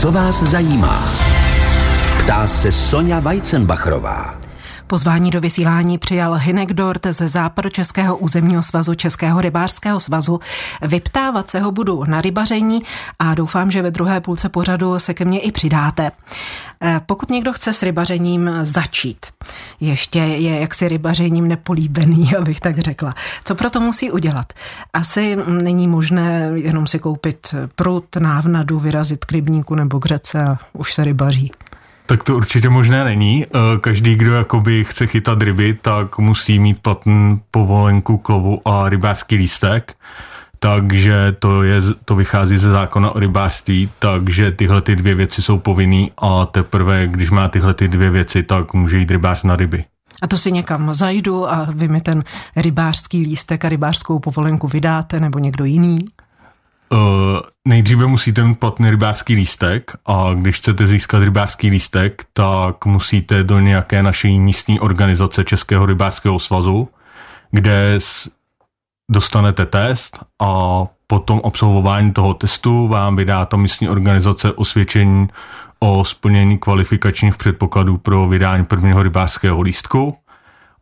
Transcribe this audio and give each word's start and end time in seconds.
Co 0.00 0.12
vás 0.12 0.42
zajímá? 0.42 1.12
Ptá 2.18 2.46
se 2.46 2.72
Sonja 2.72 3.20
Weizenbachrová. 3.20 4.39
Pozvání 4.90 5.30
do 5.30 5.40
vysílání 5.40 5.98
přijal 5.98 6.34
Hinek 6.34 6.72
Dort 6.72 7.06
ze 7.06 7.28
Západočeského 7.28 8.16
územního 8.16 8.62
svazu 8.62 8.94
Českého 8.94 9.40
rybářského 9.40 10.00
svazu. 10.00 10.40
Vyptávat 10.82 11.50
se 11.50 11.60
ho 11.60 11.72
budu 11.72 12.04
na 12.04 12.20
rybaření 12.20 12.82
a 13.18 13.34
doufám, 13.34 13.70
že 13.70 13.82
ve 13.82 13.90
druhé 13.90 14.20
půlce 14.20 14.48
pořadu 14.48 14.98
se 14.98 15.14
ke 15.14 15.24
mně 15.24 15.40
i 15.40 15.52
přidáte. 15.52 16.10
Eh, 16.82 17.00
pokud 17.06 17.30
někdo 17.30 17.52
chce 17.52 17.72
s 17.72 17.82
rybařením 17.82 18.50
začít, 18.62 19.26
ještě 19.80 20.18
je 20.18 20.60
jaksi 20.60 20.88
rybařením 20.88 21.48
nepolíbený, 21.48 22.36
abych 22.38 22.60
tak 22.60 22.78
řekla. 22.78 23.14
Co 23.44 23.54
proto 23.54 23.80
musí 23.80 24.10
udělat? 24.10 24.52
Asi 24.92 25.36
není 25.46 25.88
možné 25.88 26.50
jenom 26.54 26.86
si 26.86 26.98
koupit 26.98 27.54
prut, 27.74 28.16
návnadu, 28.16 28.78
vyrazit 28.78 29.24
k 29.24 29.32
rybníku 29.32 29.74
nebo 29.74 30.00
k 30.00 30.06
řece 30.06 30.44
a 30.44 30.58
už 30.72 30.94
se 30.94 31.04
rybaří. 31.04 31.52
Tak 32.10 32.24
to 32.24 32.36
určitě 32.36 32.68
možné 32.68 33.04
není. 33.04 33.46
Eh, 33.46 33.78
každý, 33.80 34.16
kdo 34.16 34.32
jakoby 34.32 34.84
chce 34.84 35.06
chytat 35.06 35.42
ryby, 35.42 35.78
tak 35.82 36.18
musí 36.18 36.58
mít 36.58 36.82
platný 36.82 37.40
povolenku 37.50 38.18
klovu 38.18 38.68
a 38.68 38.88
rybářský 38.88 39.36
lístek. 39.36 39.94
Takže 40.58 41.36
to, 41.38 41.62
je, 41.62 41.80
to 42.04 42.16
vychází 42.16 42.58
ze 42.58 42.70
zákona 42.70 43.10
o 43.10 43.18
rybářství, 43.18 43.90
takže 43.98 44.50
tyhle 44.50 44.80
ty 44.80 44.96
dvě 44.96 45.14
věci 45.14 45.42
jsou 45.42 45.58
povinný 45.58 46.12
a 46.18 46.46
teprve, 46.46 47.06
když 47.06 47.30
má 47.30 47.48
tyhle 47.48 47.74
ty 47.74 47.88
dvě 47.88 48.10
věci, 48.10 48.42
tak 48.42 48.74
může 48.74 48.98
jít 48.98 49.10
rybář 49.10 49.42
na 49.42 49.56
ryby. 49.56 49.84
A 50.22 50.26
to 50.26 50.38
si 50.38 50.52
někam 50.52 50.94
zajdu 50.94 51.52
a 51.52 51.68
vy 51.74 51.88
mi 51.88 52.00
ten 52.00 52.24
rybářský 52.56 53.20
lístek 53.20 53.64
a 53.64 53.68
rybářskou 53.68 54.18
povolenku 54.18 54.68
vydáte 54.68 55.20
nebo 55.20 55.38
někdo 55.38 55.64
jiný? 55.64 55.98
Uh, 56.92 56.98
nejdříve 57.68 58.06
musíte 58.06 58.44
mít 58.44 58.58
platný 58.58 58.90
rybářský 58.90 59.34
lístek 59.34 59.92
a 60.06 60.30
když 60.34 60.56
chcete 60.56 60.86
získat 60.86 61.18
rybářský 61.18 61.70
lístek, 61.70 62.24
tak 62.32 62.86
musíte 62.86 63.42
do 63.42 63.60
nějaké 63.60 64.02
naší 64.02 64.40
místní 64.40 64.80
organizace 64.80 65.44
Českého 65.44 65.86
rybářského 65.86 66.38
svazu, 66.38 66.88
kde 67.50 67.98
dostanete 69.10 69.66
test 69.66 70.18
a 70.42 70.84
po 71.06 71.18
tom 71.18 71.40
absolvování 71.44 72.12
toho 72.12 72.34
testu 72.34 72.88
vám 72.88 73.16
vydá 73.16 73.46
ta 73.46 73.56
místní 73.56 73.88
organizace 73.88 74.52
osvědčení 74.52 75.28
o 75.80 76.04
splnění 76.04 76.58
kvalifikačních 76.58 77.36
předpokladů 77.36 77.96
pro 77.96 78.28
vydání 78.28 78.64
prvního 78.64 79.02
rybářského 79.02 79.60
lístku. 79.60 80.16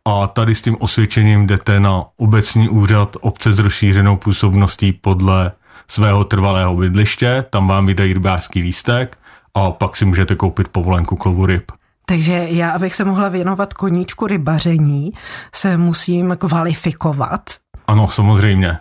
A 0.05 0.27
tady 0.27 0.55
s 0.55 0.61
tím 0.61 0.77
osvědčením 0.79 1.47
jdete 1.47 1.79
na 1.79 2.05
obecní 2.17 2.69
úřad 2.69 3.17
obce 3.21 3.53
s 3.53 3.59
rozšířenou 3.59 4.15
působností 4.15 4.93
podle 4.93 5.51
svého 5.87 6.23
trvalého 6.23 6.75
bydliště, 6.75 7.45
tam 7.49 7.67
vám 7.67 7.85
vydají 7.85 8.13
rybářský 8.13 8.61
lístek 8.61 9.17
a 9.53 9.71
pak 9.71 9.97
si 9.97 10.05
můžete 10.05 10.35
koupit 10.35 10.67
povolenku 10.67 11.15
klovu 11.15 11.45
ryb. 11.45 11.71
Takže 12.05 12.33
já, 12.33 12.71
abych 12.71 12.95
se 12.95 13.05
mohla 13.05 13.29
věnovat 13.29 13.73
koníčku 13.73 14.27
rybaření, 14.27 15.11
se 15.55 15.77
musím 15.77 16.37
kvalifikovat. 16.39 17.41
Ano, 17.87 18.07
samozřejmě. 18.07 18.77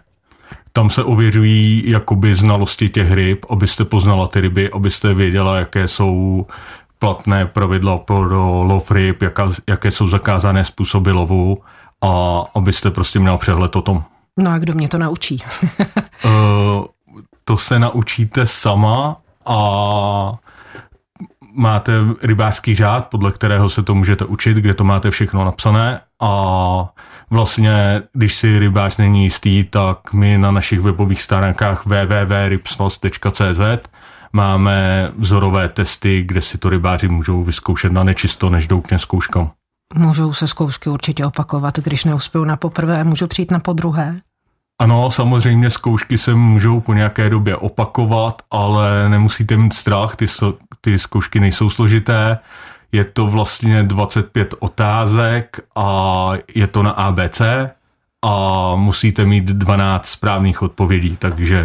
Tam 0.72 0.90
se 0.90 1.04
ověřují 1.04 1.82
jakoby 1.86 2.34
znalosti 2.34 2.88
těch 2.88 3.12
ryb, 3.12 3.46
abyste 3.50 3.84
poznala 3.84 4.26
ty 4.26 4.40
ryby, 4.40 4.70
abyste 4.70 5.14
věděla, 5.14 5.56
jaké 5.56 5.88
jsou 5.88 6.46
platné 6.98 7.46
pravidla 7.46 7.98
pro 7.98 8.62
lov 8.62 8.90
ryb, 8.90 9.22
jaká, 9.22 9.52
jaké 9.68 9.90
jsou 9.90 10.08
zakázané 10.08 10.64
způsoby 10.64 11.10
lovu 11.10 11.58
a 12.04 12.42
abyste 12.54 12.90
prostě 12.90 13.18
měla 13.18 13.36
přehled 13.36 13.76
o 13.76 13.82
tom. 13.82 14.04
No 14.38 14.50
a 14.50 14.58
kdo 14.58 14.74
mě 14.74 14.88
to 14.88 14.98
naučí? 14.98 15.42
uh, 16.24 16.30
to 17.44 17.56
se 17.56 17.78
naučíte 17.78 18.46
sama 18.46 19.16
a 19.46 20.38
máte 21.54 21.92
rybářský 22.22 22.74
řád, 22.74 23.06
podle 23.06 23.32
kterého 23.32 23.70
se 23.70 23.82
to 23.82 23.94
můžete 23.94 24.24
učit, 24.24 24.56
kde 24.56 24.74
to 24.74 24.84
máte 24.84 25.10
všechno 25.10 25.44
napsané 25.44 26.00
a 26.20 26.92
vlastně, 27.30 28.02
když 28.12 28.34
si 28.34 28.58
rybář 28.58 28.96
není 28.96 29.24
jistý, 29.24 29.64
tak 29.64 30.12
my 30.12 30.38
na 30.38 30.50
našich 30.50 30.80
webových 30.80 31.22
stránkách 31.22 31.86
www.rybsnost.cz 31.86 33.60
máme 34.32 35.10
vzorové 35.18 35.68
testy, 35.68 36.22
kde 36.22 36.40
si 36.40 36.58
to 36.58 36.68
rybáři 36.68 37.08
můžou 37.08 37.44
vyzkoušet 37.44 37.92
na 37.92 38.04
nečisto, 38.04 38.50
než 38.50 38.66
jdou 38.66 38.80
k 38.80 38.98
zkouškám. 38.98 39.50
Můžou 39.94 40.32
se 40.32 40.48
zkoušky 40.48 40.90
určitě 40.90 41.26
opakovat, 41.26 41.78
když 41.78 42.04
neuspějí 42.04 42.46
na 42.46 42.56
poprvé, 42.56 43.04
můžu 43.04 43.26
přijít 43.26 43.50
na 43.50 43.58
podruhé? 43.58 44.20
Ano, 44.78 45.10
samozřejmě 45.10 45.70
zkoušky 45.70 46.18
se 46.18 46.34
můžou 46.34 46.80
po 46.80 46.94
nějaké 46.94 47.30
době 47.30 47.56
opakovat, 47.56 48.42
ale 48.50 49.08
nemusíte 49.08 49.56
mít 49.56 49.74
strach, 49.74 50.16
ty, 50.16 50.26
ty 50.80 50.98
zkoušky 50.98 51.40
nejsou 51.40 51.70
složité. 51.70 52.38
Je 52.92 53.04
to 53.04 53.26
vlastně 53.26 53.82
25 53.82 54.54
otázek 54.58 55.60
a 55.76 56.30
je 56.54 56.66
to 56.66 56.82
na 56.82 56.90
ABC 56.90 57.42
a 58.22 58.74
musíte 58.76 59.24
mít 59.24 59.44
12 59.44 60.06
správných 60.06 60.62
odpovědí, 60.62 61.16
takže 61.16 61.64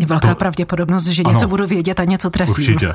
je 0.00 0.06
velká 0.06 0.28
to, 0.28 0.34
pravděpodobnost, 0.34 1.06
že 1.06 1.22
něco 1.22 1.38
ano, 1.38 1.48
budu 1.48 1.66
vědět 1.66 2.00
a 2.00 2.04
něco 2.04 2.30
trefím. 2.30 2.54
Určitě. 2.54 2.92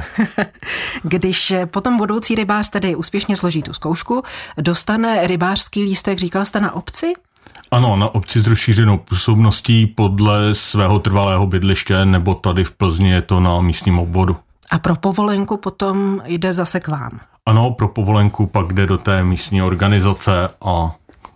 Když 1.04 1.54
potom 1.66 1.98
budoucí 1.98 2.36
rybář 2.36 2.70
tedy 2.70 2.96
úspěšně 2.96 3.36
složí 3.36 3.64
tu 3.64 3.74
zkoušku, 3.74 4.24
dostane 4.58 5.28
rybářský 5.28 5.84
lístek, 5.84 6.20
říkal 6.20 6.46
jste 6.46 6.60
na 6.60 6.72
obci? 6.72 7.14
Ano, 7.74 7.96
na 7.96 8.16
obci 8.16 8.42
s 8.42 8.48
rozšířenou 8.48 8.98
působností 8.98 9.88
podle 9.88 10.56
svého 10.56 11.00
trvalého 11.00 11.48
bydliště, 11.48 12.06
nebo 12.06 12.36
tady 12.36 12.64
v 12.64 12.72
Plzni 12.72 13.10
je 13.10 13.22
to 13.22 13.40
na 13.40 13.62
místním 13.62 14.00
obvodu. 14.00 14.38
A 14.72 14.80
pro 14.80 14.96
povolenku 14.96 15.58
potom 15.58 16.22
jde 16.26 16.54
zase 16.54 16.80
k 16.80 16.88
vám? 16.88 17.20
Ano, 17.46 17.72
pro 17.72 17.88
povolenku 17.88 18.48
pak 18.48 18.74
jde 18.74 18.88
do 18.88 18.98
té 18.98 19.24
místní 19.24 19.62
organizace 19.62 20.50
a 20.66 20.96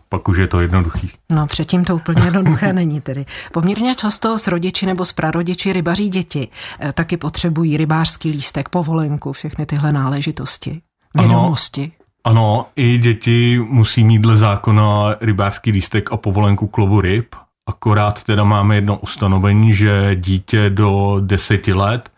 pak 0.09 0.27
už 0.27 0.37
je 0.37 0.47
to 0.47 0.59
jednoduchý. 0.59 1.11
No 1.29 1.47
předtím 1.47 1.85
to 1.85 1.95
úplně 1.95 2.21
jednoduché 2.21 2.73
není 2.73 3.01
tedy. 3.01 3.25
Poměrně 3.51 3.95
často 3.95 4.39
s 4.39 4.47
rodiči 4.47 4.85
nebo 4.85 5.05
s 5.05 5.13
prarodiči 5.13 5.73
rybaří 5.73 6.09
děti 6.09 6.47
eh, 6.79 6.93
taky 6.93 7.17
potřebují 7.17 7.77
rybářský 7.77 8.31
lístek, 8.31 8.69
povolenku, 8.69 9.31
všechny 9.31 9.65
tyhle 9.65 9.91
náležitosti, 9.91 10.81
vědomosti. 11.13 11.81
Ano. 11.81 12.04
Ano, 12.25 12.65
i 12.75 12.97
děti 12.97 13.59
musí 13.69 14.03
mít 14.03 14.21
dle 14.21 14.37
zákona 14.37 15.15
rybářský 15.21 15.71
lístek 15.71 16.11
a 16.11 16.17
povolenku 16.17 16.67
klovu 16.67 17.01
ryb. 17.01 17.35
Akorát 17.69 18.23
teda 18.23 18.43
máme 18.43 18.75
jedno 18.75 18.97
ustanovení, 18.97 19.73
že 19.73 20.15
dítě 20.15 20.69
do 20.69 21.17
deseti 21.19 21.73
let 21.73 22.11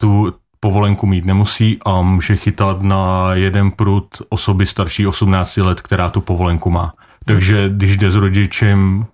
tu 0.00 0.34
povolenku 0.60 1.06
mít 1.06 1.24
nemusí 1.24 1.78
a 1.84 2.02
může 2.02 2.36
chytat 2.36 2.82
na 2.82 3.34
jeden 3.34 3.70
prut 3.70 4.06
osoby 4.28 4.66
starší 4.66 5.06
18 5.06 5.56
let, 5.56 5.80
která 5.80 6.10
tu 6.10 6.20
povolenku 6.20 6.70
má. 6.70 6.94
Takže 7.24 7.68
když 7.68 7.96
jde 7.96 8.10
s 8.10 8.14
rodičem 8.14 9.06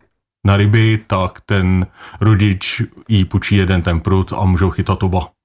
na 0.46 0.56
ryby, 0.56 1.00
tak 1.06 1.40
ten 1.46 1.86
rodič 2.20 2.82
jí 3.08 3.24
půjčí 3.24 3.56
jeden 3.56 3.82
ten 3.82 4.00
prut 4.00 4.32
a 4.32 4.44
můžou 4.44 4.70
chytat 4.70 5.02
oba. 5.02 5.37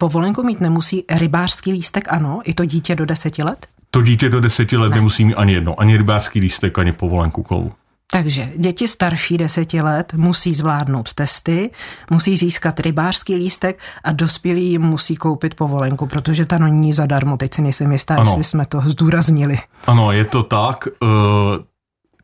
Povolenku 0.00 0.42
mít 0.42 0.60
nemusí, 0.60 1.04
rybářský 1.10 1.72
lístek 1.72 2.12
ano, 2.12 2.40
i 2.44 2.54
to 2.54 2.64
dítě 2.64 2.94
do 2.94 3.06
deseti 3.06 3.42
let? 3.42 3.66
To 3.90 4.02
dítě 4.02 4.28
do 4.28 4.40
deseti 4.40 4.76
let 4.76 4.88
ne. 4.88 4.94
nemusí 4.94 5.24
mít 5.24 5.34
ani 5.34 5.52
jedno, 5.52 5.80
ani 5.80 5.96
rybářský 5.96 6.40
lístek, 6.40 6.78
ani 6.78 6.92
povolenku 6.92 7.42
klovu. 7.42 7.72
Takže 8.12 8.48
děti 8.56 8.88
starší 8.88 9.38
deseti 9.38 9.82
let 9.82 10.14
musí 10.14 10.54
zvládnout 10.54 11.12
testy, 11.12 11.70
musí 12.10 12.36
získat 12.36 12.80
rybářský 12.80 13.36
lístek 13.36 13.78
a 14.04 14.12
dospělí 14.12 14.70
jim 14.70 14.82
musí 14.82 15.16
koupit 15.16 15.54
povolenku, 15.54 16.06
protože 16.06 16.46
ta 16.46 16.58
není 16.58 16.92
zadarmo. 16.92 17.36
Teď 17.36 17.54
si 17.54 17.62
nejsem 17.62 17.92
jistá, 17.92 18.14
ano. 18.14 18.30
jestli 18.30 18.44
jsme 18.44 18.66
to 18.66 18.80
zdůraznili. 18.80 19.58
Ano, 19.86 20.12
je 20.12 20.24
to 20.24 20.42
tak. 20.42 20.88
Uh, 21.02 21.08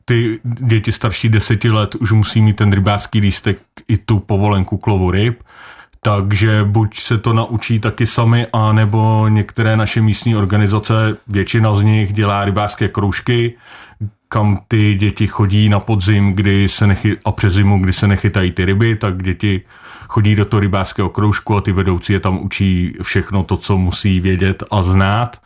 ty 0.04 0.41
děti 0.44 0.93
starší 0.93 1.28
deseti 1.28 1.70
let 1.70 1.94
už 1.94 2.12
musí 2.12 2.43
mít 2.43 2.56
ten 2.56 2.72
rybářský 2.72 3.20
lístek 3.20 3.58
i 3.88 3.97
tu 3.98 4.19
povolenku 4.19 4.76
klovu 4.76 5.10
ryb 5.10 5.43
takže 6.06 6.64
buď 6.64 6.99
se 6.99 7.19
to 7.19 7.32
naučí 7.32 7.79
taky 7.79 8.06
sami, 8.06 8.47
a 8.53 8.73
nebo 8.73 9.29
některé 9.29 9.76
naše 9.76 10.00
místní 10.00 10.37
organizace, 10.37 11.17
většina 11.26 11.75
z 11.75 11.82
nich 11.82 12.12
dělá 12.12 12.44
rybářské 12.44 12.88
kroužky, 12.88 13.55
kam 14.29 14.58
ty 14.69 14.94
děti 14.94 15.26
chodí 15.26 15.69
na 15.69 15.81
podzim 15.81 16.32
kdy 16.32 16.69
se 16.69 16.87
nechy, 16.87 17.17
a 17.25 17.32
přes 17.32 17.55
zimu, 17.55 17.79
kdy 17.79 17.93
se 17.93 18.06
nechytají 18.06 18.50
ty 18.50 18.64
ryby, 18.64 18.97
tak 18.97 19.23
děti 19.23 19.61
chodí 20.08 20.35
do 20.35 20.44
toho 20.44 20.61
rybářského 20.61 21.08
kroužku 21.08 21.56
a 21.56 21.61
ty 21.61 21.73
vedoucí 21.73 22.12
je 22.12 22.20
tam 22.20 22.44
učí 22.44 22.94
všechno 23.02 23.43
to, 23.43 23.56
co 23.56 23.79
musí 23.79 24.20
vědět 24.20 24.62
a 24.70 24.82
znát 24.82 25.41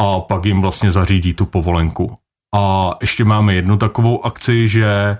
a 0.00 0.20
pak 0.20 0.44
jim 0.44 0.60
vlastně 0.60 0.90
zařídí 0.90 1.34
tu 1.34 1.46
povolenku. 1.46 2.14
A 2.54 2.90
ještě 3.00 3.24
máme 3.24 3.54
jednu 3.54 3.76
takovou 3.76 4.26
akci, 4.26 4.68
že 4.68 5.18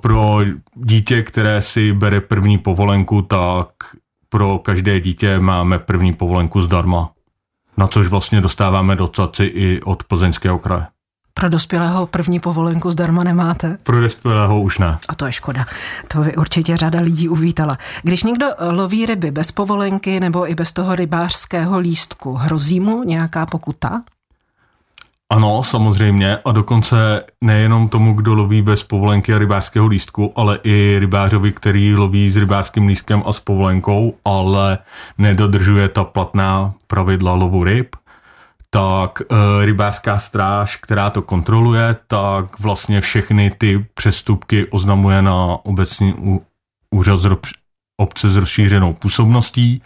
pro 0.00 0.40
dítě, 0.74 1.22
které 1.22 1.62
si 1.62 1.92
bere 1.92 2.20
první 2.20 2.58
povolenku, 2.58 3.22
tak 3.22 3.68
pro 4.28 4.58
každé 4.58 5.00
dítě 5.00 5.40
máme 5.40 5.78
první 5.78 6.12
povolenku 6.12 6.60
zdarma. 6.60 7.10
Na 7.76 7.86
což 7.86 8.06
vlastně 8.06 8.40
dostáváme 8.40 8.96
dotaci 8.96 9.44
i 9.44 9.80
od 9.82 10.04
plzeňského 10.04 10.58
kraje. 10.58 10.86
Pro 11.34 11.48
dospělého 11.48 12.06
první 12.06 12.40
povolenku 12.40 12.90
zdarma 12.90 13.24
nemáte? 13.24 13.78
Pro 13.82 14.00
dospělého 14.00 14.60
už 14.60 14.78
ne. 14.78 14.98
A 15.08 15.14
to 15.14 15.26
je 15.26 15.32
škoda. 15.32 15.66
To 16.08 16.18
by 16.18 16.36
určitě 16.36 16.76
řada 16.76 17.00
lidí 17.00 17.28
uvítala. 17.28 17.78
Když 18.02 18.22
někdo 18.22 18.46
loví 18.70 19.06
ryby 19.06 19.30
bez 19.30 19.52
povolenky 19.52 20.20
nebo 20.20 20.50
i 20.50 20.54
bez 20.54 20.72
toho 20.72 20.94
rybářského 20.94 21.78
lístku, 21.78 22.34
hrozí 22.34 22.80
mu 22.80 23.04
nějaká 23.04 23.46
pokuta? 23.46 24.02
Ano, 25.32 25.62
samozřejmě 25.62 26.38
a 26.44 26.52
dokonce 26.52 27.22
nejenom 27.40 27.88
tomu, 27.88 28.14
kdo 28.14 28.34
loví 28.34 28.62
bez 28.62 28.82
povolenky 28.82 29.34
a 29.34 29.38
rybářského 29.38 29.86
lístku, 29.86 30.32
ale 30.36 30.58
i 30.62 30.96
rybářovi, 30.98 31.52
který 31.52 31.94
loví 31.94 32.30
s 32.30 32.36
rybářským 32.36 32.86
lístkem 32.86 33.22
a 33.26 33.32
s 33.32 33.40
povolenkou, 33.40 34.14
ale 34.24 34.78
nedodržuje 35.18 35.88
ta 35.88 36.04
platná 36.04 36.74
pravidla 36.86 37.34
lovu 37.34 37.64
ryb, 37.64 37.96
tak 38.70 39.20
e, 39.20 39.66
rybářská 39.66 40.18
stráž, 40.18 40.76
která 40.76 41.10
to 41.10 41.22
kontroluje, 41.22 41.96
tak 42.06 42.60
vlastně 42.60 43.00
všechny 43.00 43.52
ty 43.58 43.86
přestupky 43.94 44.66
oznamuje 44.70 45.22
na 45.22 45.58
obecní 45.64 46.40
úřad 46.90 47.20
obce 47.96 48.30
s 48.30 48.36
rozšířenou 48.36 48.92
působností 48.92 49.82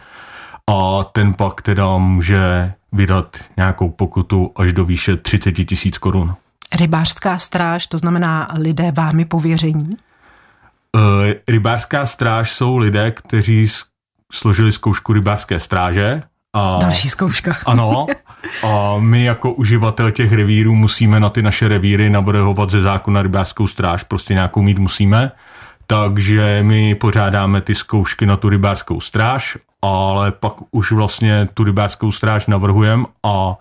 a 0.69 1.03
ten 1.03 1.33
pak 1.33 1.61
teda 1.61 1.97
může 1.97 2.73
vydat 2.91 3.37
nějakou 3.57 3.89
pokutu 3.89 4.51
až 4.55 4.73
do 4.73 4.85
výše 4.85 5.17
30 5.17 5.51
tisíc 5.51 5.97
korun. 5.97 6.35
Rybářská 6.79 7.37
stráž, 7.37 7.87
to 7.87 7.97
znamená 7.97 8.47
lidé 8.57 8.91
vámi 8.91 9.25
pověření? 9.25 9.97
E, 10.95 11.35
rybářská 11.47 12.05
stráž 12.05 12.51
jsou 12.51 12.77
lidé, 12.77 13.11
kteří 13.11 13.67
složili 14.31 14.71
zkoušku 14.71 15.13
rybářské 15.13 15.59
stráže. 15.59 16.23
A, 16.53 16.77
Další 16.81 17.09
zkouška. 17.09 17.57
Ano. 17.65 18.05
A 18.63 18.95
my 18.99 19.23
jako 19.23 19.53
uživatel 19.53 20.11
těch 20.11 20.33
revírů 20.33 20.75
musíme 20.75 21.19
na 21.19 21.29
ty 21.29 21.41
naše 21.41 21.67
revíry 21.67 22.09
nabrhovat 22.09 22.69
ze 22.69 22.81
zákona 22.81 23.21
rybářskou 23.21 23.67
stráž, 23.67 24.03
prostě 24.03 24.33
nějakou 24.33 24.61
mít 24.61 24.79
musíme. 24.79 25.31
Takže 25.87 26.63
my 26.63 26.95
pořádáme 26.95 27.61
ty 27.61 27.75
zkoušky 27.75 28.25
na 28.25 28.37
tu 28.37 28.49
rybářskou 28.49 29.01
stráž 29.01 29.57
ale 29.83 30.31
pak 30.31 30.53
už 30.71 30.91
vlastně 30.91 31.47
tu 31.53 31.63
rybářskou 31.63 32.11
stráž 32.11 32.47
navrhujeme 32.47 33.05
a 33.23 33.57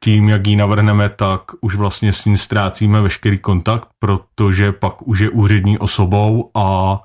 tím, 0.00 0.28
jak 0.28 0.46
ji 0.46 0.56
navrhneme, 0.56 1.08
tak 1.08 1.42
už 1.60 1.74
vlastně 1.74 2.12
s 2.12 2.24
ní 2.24 2.38
ztrácíme 2.38 3.00
veškerý 3.00 3.38
kontakt, 3.38 3.88
protože 3.98 4.72
pak 4.72 5.08
už 5.08 5.18
je 5.18 5.30
úřední 5.30 5.78
osobou 5.78 6.50
a 6.54 7.00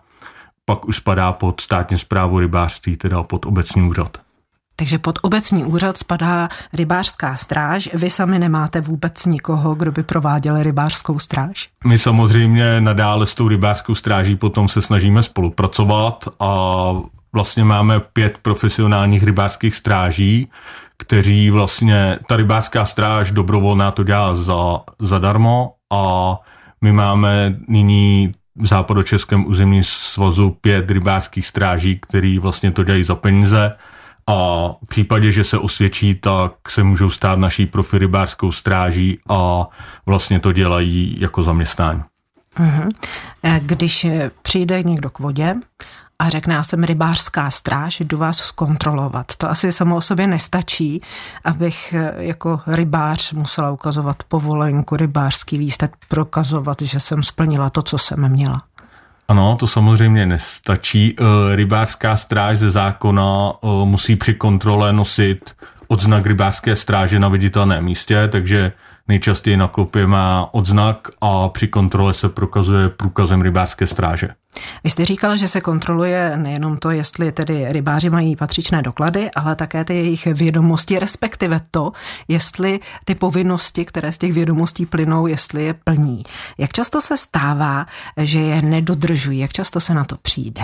pak 0.65 0.85
už 0.85 0.97
spadá 0.97 1.31
pod 1.31 1.61
státní 1.61 1.97
zprávu 1.97 2.39
rybářství, 2.39 2.97
teda 2.97 3.23
pod 3.23 3.45
obecní 3.45 3.89
úřad. 3.89 4.17
Takže 4.81 4.99
pod 4.99 5.19
obecní 5.21 5.65
úřad 5.65 5.97
spadá 5.97 6.49
rybářská 6.73 7.35
stráž. 7.35 7.89
Vy 7.93 8.09
sami 8.09 8.39
nemáte 8.39 8.81
vůbec 8.81 9.25
nikoho, 9.25 9.75
kdo 9.75 9.91
by 9.91 10.03
prováděl 10.03 10.63
rybářskou 10.63 11.19
stráž? 11.19 11.69
My 11.85 11.97
samozřejmě 11.97 12.81
nadále 12.81 13.25
s 13.25 13.35
tou 13.35 13.47
rybářskou 13.47 13.95
stráží 13.95 14.35
potom 14.35 14.69
se 14.69 14.81
snažíme 14.81 15.23
spolupracovat 15.23 16.27
a 16.39 16.93
vlastně 17.33 17.63
máme 17.63 17.99
pět 17.99 18.37
profesionálních 18.37 19.23
rybářských 19.23 19.75
stráží, 19.75 20.49
kteří 20.97 21.49
vlastně, 21.49 22.19
ta 22.27 22.35
rybářská 22.35 22.85
stráž 22.85 23.31
dobrovolná 23.31 23.91
to 23.91 24.03
dělá 24.03 24.35
za, 24.35 24.79
zadarmo 24.99 25.73
a 25.93 26.35
my 26.81 26.91
máme 26.91 27.55
nyní 27.67 28.31
v 28.55 28.67
západočeském 28.67 29.47
územní 29.47 29.83
svazu 29.83 30.57
pět 30.61 30.91
rybářských 30.91 31.45
stráží, 31.45 31.99
který 31.99 32.39
vlastně 32.39 32.71
to 32.71 32.83
dělají 32.83 33.03
za 33.03 33.15
peníze 33.15 33.71
a 34.27 34.67
v 34.83 34.87
případě, 34.87 35.31
že 35.31 35.43
se 35.43 35.57
osvědčí, 35.57 36.15
tak 36.15 36.69
se 36.69 36.83
můžou 36.83 37.09
stát 37.09 37.39
naší 37.39 37.65
profi 37.65 37.97
rybářskou 37.97 38.51
stráží 38.51 39.19
a 39.29 39.67
vlastně 40.05 40.39
to 40.39 40.51
dělají 40.51 41.15
jako 41.19 41.43
zaměstnání. 41.43 42.03
Mhm. 42.59 42.89
Když 43.59 44.07
přijde 44.41 44.83
někdo 44.83 45.09
k 45.09 45.19
vodě 45.19 45.55
a 46.21 46.29
řekne, 46.29 46.55
já 46.55 46.63
jsem 46.63 46.83
rybářská 46.83 47.51
stráž, 47.51 47.99
jdu 47.99 48.17
vás 48.17 48.37
zkontrolovat. 48.37 49.35
To 49.37 49.49
asi 49.49 49.71
samo 49.71 49.95
o 49.95 50.01
sobě 50.01 50.27
nestačí, 50.27 51.01
abych 51.43 51.93
eh, 51.93 52.13
jako 52.17 52.61
rybář 52.67 53.33
musela 53.33 53.71
ukazovat 53.71 54.23
povolenku, 54.23 54.95
rybářský 54.95 55.57
lístek, 55.57 55.95
prokazovat, 56.07 56.81
že 56.81 56.99
jsem 56.99 57.23
splnila 57.23 57.69
to, 57.69 57.81
co 57.81 57.97
jsem 57.97 58.29
měla. 58.29 58.61
Ano, 59.31 59.55
to 59.59 59.67
samozřejmě 59.67 60.25
nestačí. 60.25 61.15
Eh, 61.19 61.55
rybářská 61.55 62.17
stráž 62.17 62.57
ze 62.57 62.71
zákona 62.71 63.53
eh, 63.53 63.67
musí 63.85 64.15
při 64.15 64.33
kontrole 64.33 64.93
nosit 64.93 65.55
odznak 65.87 66.25
rybářské 66.25 66.75
stráže 66.75 67.19
na 67.19 67.27
viditelném 67.27 67.85
místě, 67.85 68.27
takže 68.31 68.71
nejčastěji 69.07 69.57
na 69.57 69.67
klopě 69.67 70.07
má 70.07 70.49
odznak 70.51 71.07
a 71.21 71.49
při 71.49 71.67
kontrole 71.67 72.13
se 72.13 72.29
prokazuje 72.29 72.89
průkazem 72.89 73.41
rybářské 73.41 73.87
stráže. 73.87 74.29
Vy 74.83 74.89
jste 74.89 75.05
říkal, 75.05 75.37
že 75.37 75.47
se 75.47 75.61
kontroluje 75.61 76.37
nejenom 76.37 76.77
to, 76.77 76.91
jestli 76.91 77.31
tedy 77.31 77.65
rybáři 77.69 78.09
mají 78.09 78.35
patřičné 78.35 78.81
doklady, 78.81 79.31
ale 79.31 79.55
také 79.55 79.85
ty 79.85 79.95
jejich 79.95 80.25
vědomosti, 80.25 80.99
respektive 80.99 81.59
to, 81.71 81.91
jestli 82.27 82.79
ty 83.05 83.15
povinnosti, 83.15 83.85
které 83.85 84.11
z 84.11 84.17
těch 84.17 84.33
vědomostí 84.33 84.85
plynou, 84.85 85.27
jestli 85.27 85.63
je 85.63 85.73
plní. 85.73 86.23
Jak 86.57 86.73
často 86.73 87.01
se 87.01 87.17
stává, 87.17 87.85
že 88.17 88.39
je 88.39 88.61
nedodržují? 88.61 89.39
Jak 89.39 89.53
často 89.53 89.79
se 89.79 89.93
na 89.93 90.03
to 90.03 90.17
přijde? 90.21 90.61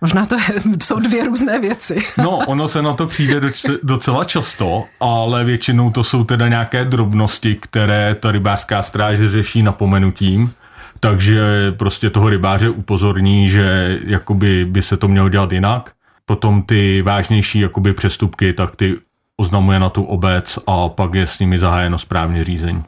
Možná 0.00 0.26
to 0.26 0.36
jsou 0.82 0.98
dvě 1.00 1.24
různé 1.24 1.58
věci. 1.58 2.02
No, 2.18 2.36
ono 2.36 2.68
se 2.68 2.82
na 2.82 2.94
to 2.94 3.06
přijde 3.06 3.40
docela 3.82 4.24
často, 4.24 4.84
ale 5.00 5.44
většinou 5.44 5.90
to 5.90 6.04
jsou 6.04 6.24
teda 6.24 6.48
nějaké 6.48 6.84
drobnosti, 6.84 7.56
které 7.60 8.14
ta 8.14 8.32
rybářská 8.32 8.82
stráž 8.82 9.18
řeší 9.18 9.62
napomenutím. 9.62 10.52
Takže 11.00 11.72
prostě 11.78 12.10
toho 12.10 12.28
rybáře 12.28 12.68
upozorní, 12.68 13.48
že 13.48 13.98
jakoby 14.04 14.64
by 14.64 14.82
se 14.82 14.96
to 14.96 15.08
mělo 15.08 15.28
dělat 15.28 15.52
jinak. 15.52 15.92
Potom 16.26 16.62
ty 16.62 17.02
vážnější 17.02 17.60
jakoby 17.60 17.92
přestupky, 17.92 18.52
tak 18.52 18.76
ty 18.76 18.96
oznamuje 19.36 19.80
na 19.80 19.88
tu 19.88 20.02
obec 20.02 20.58
a 20.66 20.88
pak 20.88 21.14
je 21.14 21.26
s 21.26 21.38
nimi 21.38 21.58
zahájeno 21.58 21.98
správně 21.98 22.44
řízení. 22.44 22.84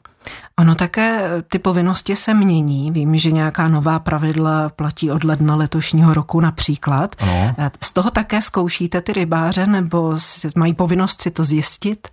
Ono 0.58 0.74
také 0.74 1.28
ty 1.48 1.58
povinnosti 1.58 2.16
se 2.16 2.34
mění. 2.34 2.90
Vím, 2.90 3.16
že 3.16 3.30
nějaká 3.30 3.68
nová 3.68 3.98
pravidla 3.98 4.68
platí 4.68 5.10
od 5.10 5.24
ledna 5.24 5.56
letošního 5.56 6.14
roku 6.14 6.40
například. 6.40 7.16
Ano. 7.18 7.54
Z 7.82 7.92
toho 7.92 8.10
také 8.10 8.42
zkoušíte 8.42 9.00
ty 9.00 9.12
rybáře 9.12 9.66
nebo 9.66 10.16
mají 10.56 10.74
povinnost 10.74 11.22
si 11.22 11.30
to 11.30 11.44
zjistit? 11.44 12.08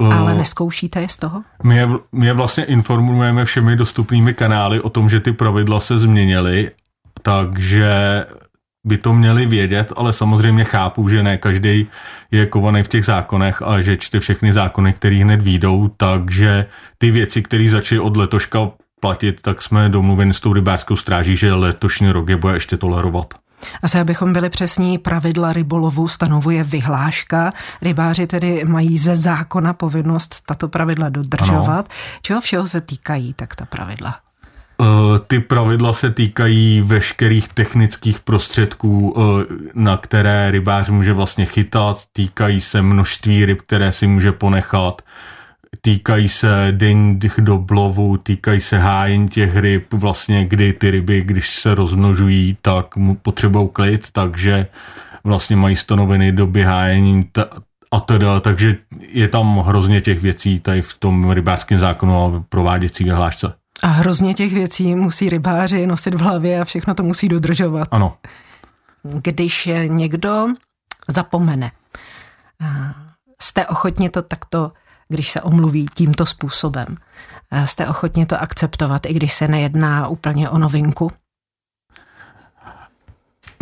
Ale 0.00 0.34
neskoušíte 0.34 1.00
je 1.00 1.08
z 1.08 1.16
toho? 1.16 1.42
My 1.62 1.76
je, 1.76 1.88
my 2.12 2.26
je 2.26 2.32
vlastně 2.32 2.64
informujeme 2.64 3.44
všemi 3.44 3.76
dostupnými 3.76 4.34
kanály 4.34 4.80
o 4.80 4.88
tom, 4.88 5.08
že 5.08 5.20
ty 5.20 5.32
pravidla 5.32 5.80
se 5.80 5.98
změnily, 5.98 6.70
takže 7.22 8.24
by 8.86 8.98
to 8.98 9.14
měli 9.14 9.46
vědět, 9.46 9.92
ale 9.96 10.12
samozřejmě 10.12 10.64
chápu, 10.64 11.08
že 11.08 11.22
ne 11.22 11.38
každý 11.38 11.86
je 12.30 12.46
kovaný 12.46 12.82
v 12.82 12.88
těch 12.88 13.04
zákonech 13.04 13.62
a 13.62 13.80
že 13.80 13.96
čte 13.96 14.20
všechny 14.20 14.52
zákony, 14.52 14.92
které 14.92 15.16
hned 15.16 15.42
výjdou, 15.42 15.90
takže 15.96 16.66
ty 16.98 17.10
věci, 17.10 17.42
které 17.42 17.68
začaly 17.68 17.98
od 17.98 18.16
letoška 18.16 18.70
platit, 19.00 19.42
tak 19.42 19.62
jsme 19.62 19.88
domluveni 19.88 20.34
s 20.34 20.40
tou 20.40 20.52
rybářskou 20.52 20.96
stráží, 20.96 21.36
že 21.36 21.54
letošní 21.54 22.10
rok 22.10 22.28
je 22.28 22.36
bude 22.36 22.54
ještě 22.54 22.76
tolerovat. 22.76 23.34
Asi 23.82 23.98
abychom 23.98 24.32
byli 24.32 24.50
přesní, 24.50 24.98
pravidla 24.98 25.52
rybolovu 25.52 26.08
stanovuje 26.08 26.64
vyhláška. 26.64 27.52
Rybáři 27.82 28.26
tedy 28.26 28.64
mají 28.64 28.98
ze 28.98 29.16
zákona 29.16 29.72
povinnost 29.72 30.42
tato 30.46 30.68
pravidla 30.68 31.08
dodržovat. 31.08 31.86
Ano. 31.88 32.18
Čeho 32.22 32.40
všeho 32.40 32.66
se 32.66 32.80
týkají 32.80 33.34
tak 33.34 33.56
ta 33.56 33.64
pravidla? 33.64 34.18
Eh, 34.82 35.18
ty 35.26 35.40
pravidla 35.40 35.92
se 35.92 36.10
týkají 36.10 36.80
veškerých 36.80 37.48
technických 37.48 38.20
prostředků, 38.20 39.14
eh, 39.16 39.44
na 39.74 39.96
které 39.96 40.50
rybář 40.50 40.88
může 40.90 41.12
vlastně 41.12 41.46
chytat, 41.46 42.02
týkají 42.12 42.60
se 42.60 42.82
množství 42.82 43.44
ryb, 43.44 43.62
které 43.62 43.92
si 43.92 44.06
může 44.06 44.32
ponechat, 44.32 45.02
týkají 45.84 46.28
se 46.28 46.68
den 46.70 47.20
do 47.38 47.58
blovu, 47.58 48.16
týkají 48.16 48.60
se 48.60 48.78
hájení 48.78 49.28
těch 49.28 49.56
ryb, 49.56 49.94
vlastně 49.94 50.44
kdy 50.44 50.72
ty 50.72 50.90
ryby, 50.90 51.22
když 51.22 51.54
se 51.54 51.74
rozmnožují, 51.74 52.56
tak 52.62 52.86
potřebují 53.22 53.68
klid, 53.72 54.08
takže 54.12 54.66
vlastně 55.24 55.56
mají 55.56 55.76
stanoveny 55.76 56.32
doby 56.32 56.62
hájení 56.62 57.30
a 57.90 58.00
teda, 58.00 58.40
takže 58.40 58.76
je 59.00 59.28
tam 59.28 59.58
hrozně 59.58 60.00
těch 60.00 60.20
věcí 60.20 60.60
tady 60.60 60.82
v 60.82 60.98
tom 60.98 61.30
rybářském 61.30 61.78
zákonu 61.78 62.24
a 62.24 62.44
prováděcí 62.48 63.04
vyhlášce. 63.04 63.54
A 63.82 63.86
hrozně 63.86 64.34
těch 64.34 64.52
věcí 64.52 64.94
musí 64.94 65.28
rybáři 65.28 65.86
nosit 65.86 66.14
v 66.14 66.20
hlavě 66.20 66.60
a 66.60 66.64
všechno 66.64 66.94
to 66.94 67.02
musí 67.02 67.28
dodržovat. 67.28 67.88
Ano. 67.90 68.16
Když 69.02 69.68
někdo 69.86 70.46
zapomene, 71.08 71.70
jste 73.42 73.66
ochotni 73.66 74.08
to 74.08 74.22
takto, 74.22 74.72
když 75.08 75.30
se 75.30 75.40
omluví 75.40 75.86
tímto 75.94 76.26
způsobem, 76.26 76.96
jste 77.64 77.88
ochotni 77.88 78.26
to 78.26 78.40
akceptovat, 78.40 79.06
i 79.06 79.14
když 79.14 79.32
se 79.32 79.48
nejedná 79.48 80.08
úplně 80.08 80.48
o 80.48 80.58
novinku? 80.58 81.10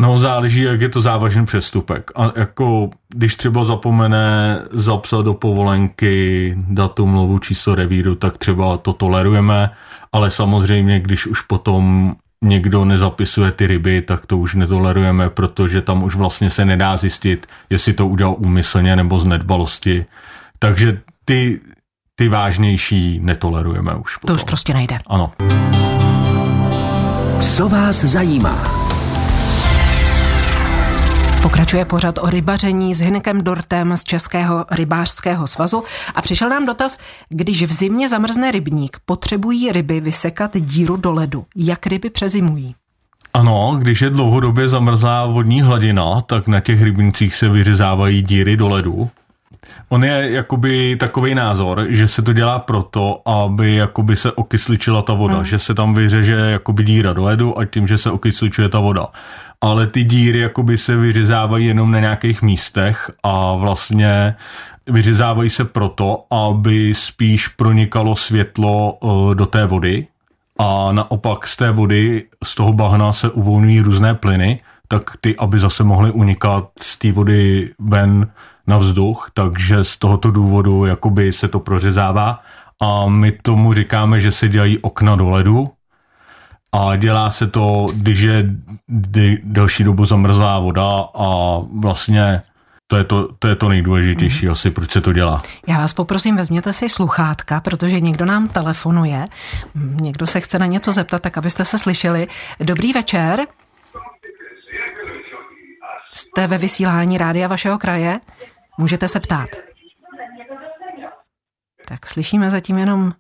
No 0.01 0.19
záleží, 0.19 0.63
jak 0.63 0.81
je 0.81 0.89
to 0.89 1.01
závažný 1.01 1.47
přestupek. 1.47 2.11
A 2.15 2.33
jako, 2.37 2.91
když 3.09 3.37
třeba 3.37 3.65
zapomene 3.65 4.59
zapsat 4.73 5.25
do 5.25 5.35
povolenky 5.35 6.55
datum, 6.69 7.15
lovu, 7.15 7.39
číslo 7.39 7.75
revíru, 7.75 8.15
tak 8.15 8.39
třeba 8.39 8.77
to 8.77 8.93
tolerujeme, 8.93 9.71
ale 10.13 10.31
samozřejmě, 10.31 11.01
když 11.01 11.27
už 11.27 11.41
potom 11.41 12.15
někdo 12.45 12.85
nezapisuje 12.85 13.53
ty 13.53 13.67
ryby, 13.67 14.03
tak 14.03 14.27
to 14.27 14.39
už 14.39 14.55
netolerujeme, 14.55 15.31
protože 15.31 15.83
tam 15.83 16.03
už 16.03 16.17
vlastně 16.17 16.51
se 16.51 16.65
nedá 16.65 16.97
zjistit, 16.97 17.47
jestli 17.71 17.93
to 17.93 18.07
udělal 18.07 18.37
úmyslně 18.39 18.97
nebo 18.97 19.19
z 19.19 19.25
nedbalosti. 19.25 20.07
Takže 20.59 21.01
ty, 21.25 21.61
ty 22.15 22.29
vážnější 22.29 23.21
netolerujeme 23.23 23.95
už. 23.95 24.17
Potom. 24.17 24.37
To 24.37 24.41
už 24.41 24.45
prostě 24.45 24.75
nejde. 24.75 24.99
Ano. 25.07 25.33
Co 27.41 27.69
vás 27.69 27.97
zajímá? 27.97 28.81
Pokračuje 31.43 31.85
pořad 31.85 32.19
o 32.19 32.31
rybaření 32.31 32.95
s 32.95 33.01
Hinekem 33.01 33.43
Dortem 33.43 33.97
z 33.97 34.05
Českého 34.05 34.65
rybářského 34.71 35.47
svazu 35.47 35.85
a 36.15 36.23
přišel 36.23 36.49
nám 36.49 36.67
dotaz, 36.67 36.99
když 37.29 37.63
v 37.63 37.73
zimě 37.73 38.09
zamrzne 38.09 38.51
rybník, 38.51 38.97
potřebují 39.05 39.73
ryby 39.73 40.01
vysekat 40.01 40.57
díru 40.57 40.97
do 40.97 41.13
ledu. 41.13 41.45
Jak 41.57 41.87
ryby 41.87 42.11
přezimují? 42.11 42.75
Ano, 43.35 43.77
když 43.79 44.03
je 44.03 44.11
dlouhodobě 44.11 44.69
zamrzlá 44.69 45.27
vodní 45.27 45.63
hladina, 45.63 46.21
tak 46.21 46.47
na 46.49 46.61
těch 46.61 46.83
rybnících 46.83 47.35
se 47.35 47.49
vyřezávají 47.49 48.23
díry 48.23 48.57
do 48.57 48.69
ledu. 48.69 49.11
On 49.89 50.05
je 50.05 50.31
jakoby 50.31 50.97
takový 50.97 51.35
názor, 51.35 51.87
že 51.89 52.09
se 52.09 52.23
to 52.23 52.33
dělá 52.33 52.59
proto, 52.59 53.23
aby 53.29 53.75
jakoby 53.75 54.17
se 54.17 54.33
okysličila 54.33 55.03
ta 55.03 55.15
voda, 55.15 55.35
hmm. 55.35 55.45
že 55.45 55.59
se 55.59 55.75
tam 55.75 55.95
vyřeže 55.95 56.37
jakoby 56.37 56.85
díra 56.85 57.13
do 57.13 57.25
ledu 57.25 57.59
a 57.59 57.65
tím, 57.65 57.87
že 57.87 57.99
se 57.99 58.11
okysličuje 58.11 58.69
ta 58.69 58.81
voda 58.81 59.07
ale 59.61 59.87
ty 59.87 60.05
díry 60.05 60.39
jakoby 60.39 60.79
se 60.79 60.97
vyřezávají 60.97 61.67
jenom 61.67 61.91
na 61.91 62.01
nějakých 62.01 62.43
místech 62.43 63.11
a 63.23 63.57
vlastně 63.57 64.35
vyřezávají 64.87 65.51
se 65.51 65.65
proto, 65.65 66.25
aby 66.31 66.95
spíš 66.95 67.49
pronikalo 67.49 68.17
světlo 68.17 68.99
eh, 69.03 69.35
do 69.35 69.47
té 69.47 69.67
vody 69.67 70.07
a 70.59 70.93
naopak 70.93 71.47
z 71.47 71.57
té 71.57 71.71
vody, 71.71 72.25
z 72.45 72.55
toho 72.55 72.73
bahna 72.73 73.13
se 73.13 73.31
uvolňují 73.31 73.81
různé 73.81 74.15
plyny, 74.15 74.61
tak 74.89 75.11
ty, 75.21 75.37
aby 75.37 75.61
zase 75.61 75.85
mohly 75.85 76.11
unikat 76.11 76.69
z 76.81 76.99
té 76.99 77.13
vody 77.13 77.71
ven 77.79 78.27
na 78.71 78.79
vzduch, 78.79 79.31
takže 79.35 79.85
z 79.85 79.97
tohoto 79.97 80.31
důvodu 80.31 80.87
jakoby 80.87 81.33
se 81.33 81.49
to 81.49 81.61
prořezává 81.61 82.41
a 82.81 83.09
my 83.09 83.33
tomu 83.33 83.75
říkáme, 83.75 84.21
že 84.21 84.33
se 84.33 84.49
dělají 84.49 84.79
okna 84.79 85.17
do 85.17 85.31
ledu, 85.31 85.69
a 86.73 86.97
dělá 86.97 87.31
se 87.31 87.47
to, 87.47 87.87
když 87.95 88.21
je 88.21 88.45
delší 89.43 89.85
dobu 89.85 90.05
zamrzlá 90.05 90.59
voda 90.59 91.05
a 91.15 91.59
vlastně 91.81 92.43
to 92.87 92.97
je 92.97 93.05
to, 93.05 93.29
to, 93.39 93.49
je 93.49 93.57
to 93.57 93.69
nejdůležitější 93.69 94.47
mm. 94.47 94.53
asi, 94.53 94.71
proč 94.71 94.91
se 94.91 95.01
to 95.01 95.13
dělá. 95.13 95.43
Já 95.67 95.79
vás 95.79 95.93
poprosím, 95.93 96.37
vezměte 96.37 96.73
si 96.73 96.89
sluchátka, 96.89 97.61
protože 97.61 98.01
někdo 98.01 98.25
nám 98.25 98.49
telefonuje, 98.49 99.25
někdo 100.01 100.27
se 100.27 100.41
chce 100.41 100.59
na 100.59 100.67
něco 100.67 100.93
zeptat, 100.93 101.23
tak 101.23 101.39
abyste 101.39 101.65
se 101.65 101.79
slyšeli. 101.79 102.29
Dobrý 102.61 102.93
večer. 102.93 103.47
Jste 106.15 106.47
ve 106.47 106.59
vysílání 106.59 107.19
rádia 107.19 107.49
vašeho 107.49 107.79
kraje? 107.79 108.21
Můžete 108.81 109.09
se 109.09 109.21
ptát. 109.21 109.49
Tak 111.89 112.07
slyšíme 112.07 112.51
zatím 112.51 112.79
jenom 112.79 113.13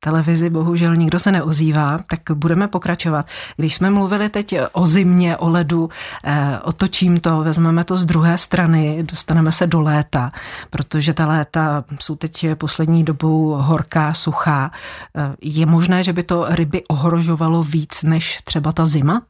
televizi 0.00 0.50
bohužel 0.50 0.96
nikdo 0.96 1.18
se 1.18 1.32
neozývá, 1.32 1.98
tak 2.06 2.20
budeme 2.34 2.68
pokračovat. 2.68 3.26
Když 3.56 3.74
jsme 3.74 3.90
mluvili 3.90 4.28
teď 4.28 4.54
o 4.72 4.86
zimě, 4.86 5.36
o 5.36 5.50
ledu, 5.50 5.90
eh, 6.24 6.58
otočím 6.62 7.20
to, 7.20 7.42
vezmeme 7.42 7.84
to 7.84 7.96
z 7.96 8.04
druhé 8.04 8.38
strany, 8.38 9.02
dostaneme 9.02 9.52
se 9.52 9.66
do 9.66 9.80
léta, 9.80 10.32
protože 10.70 11.14
ta 11.14 11.26
léta 11.26 11.84
jsou 12.00 12.16
teď 12.16 12.46
poslední 12.54 13.04
dobou 13.04 13.48
horká, 13.50 14.14
suchá. 14.14 14.70
Eh, 15.16 15.36
je 15.42 15.66
možné, 15.66 16.02
že 16.04 16.12
by 16.12 16.22
to 16.22 16.46
ryby 16.48 16.82
ohrožovalo 16.88 17.62
víc 17.62 18.02
než 18.02 18.38
třeba 18.44 18.72
ta 18.72 18.86
zima? 18.86 19.22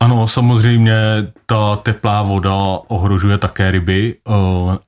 Ano, 0.00 0.28
samozřejmě 0.28 0.94
ta 1.46 1.76
teplá 1.76 2.22
voda 2.22 2.54
ohrožuje 2.88 3.38
také 3.38 3.70
ryby 3.70 4.14
eh, 4.14 4.32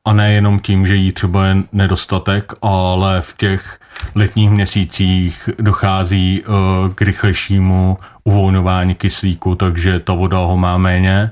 a 0.05 0.13
nejenom 0.13 0.61
tím, 0.61 0.87
že 0.87 0.95
jí 0.95 1.13
třeba 1.13 1.47
je 1.47 1.57
nedostatek, 1.73 2.53
ale 2.63 3.21
v 3.21 3.37
těch 3.37 3.81
letních 4.15 4.51
měsících 4.51 5.49
dochází 5.59 6.43
eh, 6.43 6.49
k 6.95 7.03
rychlejšímu 7.03 7.99
uvolňování 8.25 8.95
kyslíku, 8.95 9.55
takže 9.55 10.01
ta 10.01 10.15
voda 10.15 10.39
ho 10.39 10.57
má 10.57 10.77
méně 10.77 11.31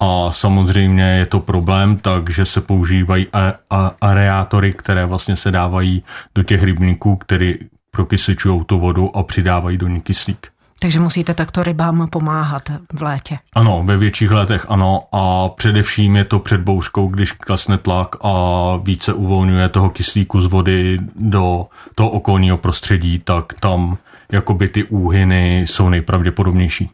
a 0.00 0.32
samozřejmě 0.32 1.04
je 1.04 1.26
to 1.26 1.40
problém, 1.40 1.96
takže 1.96 2.44
se 2.44 2.60
používají 2.60 3.26
areátory, 4.00 4.72
které 4.72 5.06
vlastně 5.06 5.36
se 5.36 5.50
dávají 5.50 6.02
do 6.34 6.42
těch 6.42 6.62
rybníků, 6.62 7.16
které 7.16 7.52
prokysličují 7.90 8.64
tu 8.64 8.78
vodu 8.78 9.16
a 9.16 9.22
přidávají 9.22 9.76
do 9.78 9.88
ní 9.88 10.00
kyslík. 10.00 10.53
Takže 10.84 11.00
musíte 11.00 11.34
takto 11.34 11.62
rybám 11.62 12.08
pomáhat 12.08 12.62
v 12.92 13.02
létě. 13.02 13.38
Ano, 13.54 13.82
ve 13.84 13.96
větších 13.96 14.30
letech 14.30 14.66
ano 14.68 15.02
a 15.12 15.48
především 15.48 16.16
je 16.16 16.24
to 16.24 16.38
před 16.38 16.60
bouřkou, 16.60 17.08
když 17.08 17.32
klesne 17.32 17.78
tlak 17.78 18.16
a 18.20 18.32
více 18.82 19.12
uvolňuje 19.12 19.68
toho 19.68 19.90
kyslíku 19.90 20.40
z 20.40 20.46
vody 20.46 20.98
do 21.16 21.66
toho 21.94 22.10
okolního 22.10 22.56
prostředí, 22.56 23.18
tak 23.18 23.52
tam 23.60 23.98
jakoby 24.32 24.68
ty 24.68 24.84
úhyny 24.84 25.64
jsou 25.68 25.88
nejpravděpodobnější. 25.88 26.90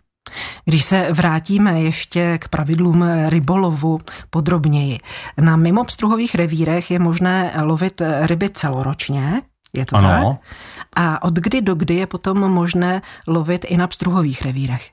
Když 0.64 0.84
se 0.84 1.08
vrátíme 1.12 1.80
ještě 1.80 2.38
k 2.38 2.48
pravidlům 2.48 3.04
rybolovu 3.26 4.00
podrobněji. 4.30 4.98
Na 5.38 5.56
mimobstruhových 5.56 6.34
revírech 6.34 6.90
je 6.90 6.98
možné 6.98 7.52
lovit 7.62 8.02
ryby 8.22 8.48
celoročně, 8.48 9.42
je 9.72 9.86
to 9.86 9.96
ano. 9.96 10.08
tak? 10.08 10.50
A 10.96 11.22
od 11.22 11.34
kdy 11.34 11.60
do 11.60 11.74
kdy 11.74 11.94
je 11.94 12.06
potom 12.06 12.38
možné 12.38 13.02
lovit 13.26 13.66
i 13.68 13.76
na 13.76 13.86
pstruhových 13.86 14.42
revírech? 14.42 14.90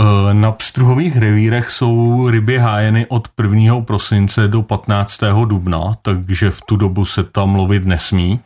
E, 0.00 0.34
na 0.34 0.52
pstruhových 0.52 1.16
revírech 1.16 1.70
jsou 1.70 2.28
ryby 2.30 2.58
hájeny 2.58 3.06
od 3.08 3.28
1. 3.42 3.80
prosince 3.80 4.48
do 4.48 4.62
15. 4.62 5.20
dubna, 5.44 5.94
takže 6.02 6.50
v 6.50 6.60
tu 6.62 6.76
dobu 6.76 7.04
se 7.04 7.24
tam 7.24 7.54
lovit 7.54 7.84
nesmí. 7.84 8.40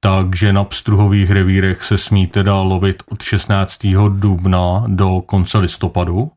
Takže 0.00 0.52
na 0.52 0.64
pstruhových 0.64 1.30
revírech 1.30 1.84
se 1.84 1.98
smí 1.98 2.26
teda 2.26 2.56
lovit 2.56 3.02
od 3.10 3.22
16. 3.22 3.86
dubna 4.08 4.84
do 4.86 5.22
konce 5.26 5.58
listopadu. 5.58 6.30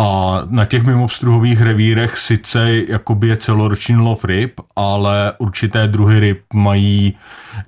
A 0.00 0.42
na 0.50 0.64
těch 0.64 0.84
mimobstruhových 0.84 1.60
revírech 1.60 2.18
sice 2.18 2.74
jakoby 2.88 3.28
je 3.28 3.36
celoroční 3.36 3.96
lov 3.96 4.24
ryb, 4.24 4.60
ale 4.76 5.32
určité 5.38 5.88
druhy 5.88 6.20
ryb 6.20 6.40
mají 6.54 7.16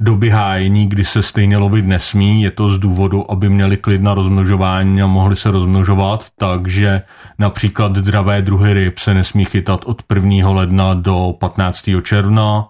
doby 0.01 0.31
hájení, 0.31 0.87
kdy 0.87 1.05
se 1.05 1.23
stejně 1.23 1.57
lovit 1.57 1.87
nesmí. 1.87 2.43
Je 2.43 2.51
to 2.51 2.69
z 2.69 2.79
důvodu, 2.79 3.31
aby 3.31 3.49
měli 3.49 3.77
klid 3.77 4.03
na 4.03 4.15
rozmnožování 4.15 5.03
a 5.03 5.07
mohli 5.07 5.37
se 5.37 5.51
rozmnožovat, 5.51 6.27
takže 6.39 7.03
například 7.39 7.93
dravé 7.93 8.43
druhy 8.43 8.75
ryb 8.75 8.99
se 8.99 9.15
nesmí 9.15 9.45
chytat 9.45 9.85
od 9.85 10.03
1. 10.15 10.51
ledna 10.51 10.95
do 10.95 11.35
15. 11.39 11.91
června, 12.03 12.69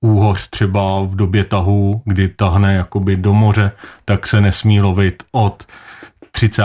úhoř 0.00 0.48
třeba 0.50 1.02
v 1.02 1.16
době 1.16 1.44
tahu, 1.44 2.02
kdy 2.04 2.28
tahne 2.28 2.74
jakoby 2.74 3.16
do 3.16 3.34
moře, 3.34 3.72
tak 4.04 4.26
se 4.26 4.40
nesmí 4.40 4.80
lovit 4.80 5.22
od 5.32 5.66
30. 6.32 6.64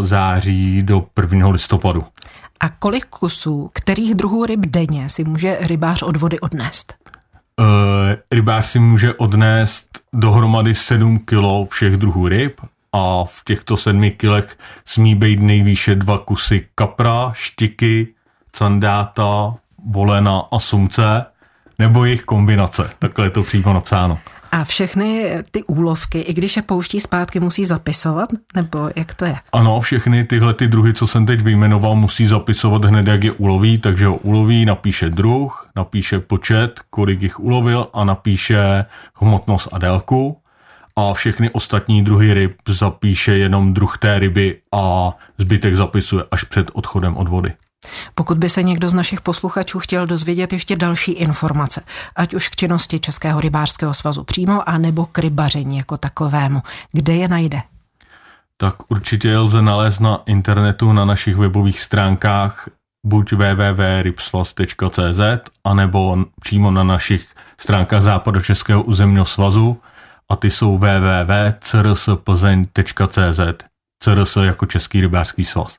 září 0.00 0.82
do 0.82 1.06
1. 1.22 1.48
listopadu. 1.48 2.04
A 2.60 2.68
kolik 2.68 3.06
kusů, 3.06 3.70
kterých 3.72 4.14
druhů 4.14 4.46
ryb 4.46 4.60
denně 4.66 5.08
si 5.08 5.24
může 5.24 5.58
rybář 5.60 6.02
od 6.02 6.16
vody 6.16 6.40
odnést? 6.40 6.94
Uh, 7.60 7.66
rybář 8.30 8.66
si 8.66 8.78
může 8.78 9.14
odnést 9.14 9.88
dohromady 10.12 10.74
7 10.74 11.18
kg 11.18 11.68
všech 11.68 11.96
druhů 11.96 12.28
ryb 12.28 12.60
a 12.92 13.24
v 13.24 13.44
těchto 13.44 13.76
7 13.76 14.10
kilech 14.10 14.58
smí 14.84 15.14
být 15.14 15.40
nejvýše 15.40 15.94
dva 15.94 16.18
kusy 16.18 16.66
kapra, 16.74 17.32
štiky, 17.34 18.14
candáta, 18.52 19.54
volena 19.86 20.42
a 20.52 20.58
sumce 20.58 21.24
nebo 21.78 22.04
jejich 22.04 22.22
kombinace. 22.22 22.90
Takhle 22.98 23.26
je 23.26 23.30
to 23.30 23.42
přímo 23.42 23.72
napsáno. 23.72 24.18
A 24.52 24.64
všechny 24.64 25.28
ty 25.50 25.62
úlovky, 25.62 26.18
i 26.18 26.34
když 26.34 26.56
je 26.56 26.62
pouští 26.62 27.00
zpátky, 27.00 27.40
musí 27.40 27.64
zapisovat? 27.64 28.28
Nebo 28.54 28.90
jak 28.96 29.14
to 29.14 29.24
je? 29.24 29.36
Ano, 29.52 29.80
všechny 29.80 30.24
tyhle 30.24 30.54
ty 30.54 30.68
druhy, 30.68 30.94
co 30.94 31.06
jsem 31.06 31.26
teď 31.26 31.42
vyjmenoval, 31.42 31.96
musí 31.96 32.26
zapisovat 32.26 32.84
hned, 32.84 33.06
jak 33.06 33.24
je 33.24 33.32
uloví, 33.32 33.78
takže 33.78 34.06
ho 34.06 34.16
uloví, 34.16 34.64
napíše 34.64 35.10
druh, 35.10 35.66
napíše 35.76 36.20
počet, 36.20 36.80
kolik 36.90 37.22
jich 37.22 37.40
ulovil 37.40 37.88
a 37.92 38.04
napíše 38.04 38.84
hmotnost 39.14 39.68
a 39.72 39.78
délku 39.78 40.36
a 40.96 41.14
všechny 41.14 41.50
ostatní 41.50 42.04
druhy 42.04 42.34
ryb 42.34 42.56
zapíše 42.68 43.38
jenom 43.38 43.74
druh 43.74 43.98
té 43.98 44.18
ryby 44.18 44.58
a 44.72 45.16
zbytek 45.38 45.76
zapisuje 45.76 46.24
až 46.30 46.44
před 46.44 46.70
odchodem 46.72 47.16
od 47.16 47.28
vody. 47.28 47.52
Pokud 48.14 48.38
by 48.38 48.48
se 48.48 48.62
někdo 48.62 48.88
z 48.88 48.94
našich 48.94 49.20
posluchačů 49.20 49.78
chtěl 49.78 50.06
dozvědět 50.06 50.52
ještě 50.52 50.76
další 50.76 51.12
informace, 51.12 51.82
ať 52.16 52.34
už 52.34 52.48
k 52.48 52.56
činnosti 52.56 53.00
Českého 53.00 53.40
rybářského 53.40 53.94
svazu 53.94 54.24
přímo, 54.24 54.68
a 54.68 54.78
nebo 54.78 55.06
k 55.06 55.18
rybaření 55.18 55.78
jako 55.78 55.96
takovému, 55.96 56.62
kde 56.92 57.16
je 57.16 57.28
najde? 57.28 57.62
Tak 58.56 58.74
určitě 58.88 59.28
je 59.28 59.38
lze 59.38 59.62
nalézt 59.62 60.00
na 60.00 60.22
internetu 60.26 60.92
na 60.92 61.04
našich 61.04 61.36
webových 61.36 61.80
stránkách 61.80 62.68
buď 63.06 63.32
www.rybsvaz.cz 63.32 65.20
anebo 65.64 66.24
přímo 66.40 66.70
na 66.70 66.82
našich 66.82 67.26
stránkách 67.58 68.02
Západočeského 68.02 68.82
územního 68.82 69.24
svazu 69.24 69.80
a 70.28 70.36
ty 70.36 70.50
jsou 70.50 70.78
www.crsplzeň.cz 70.78 73.40
CRS 74.02 74.36
jako 74.36 74.66
Český 74.66 75.00
rybářský 75.00 75.44
svaz. 75.44 75.78